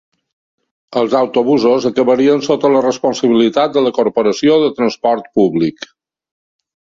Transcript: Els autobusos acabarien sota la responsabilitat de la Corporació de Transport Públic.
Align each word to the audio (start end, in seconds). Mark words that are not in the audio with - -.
Els 1.01 1.11
autobusos 1.17 1.85
acabarien 1.89 2.41
sota 2.47 2.71
la 2.77 2.81
responsabilitat 2.85 3.77
de 3.77 3.85
la 3.89 3.93
Corporació 3.99 4.57
de 4.65 4.73
Transport 4.81 5.29
Públic. 5.39 5.89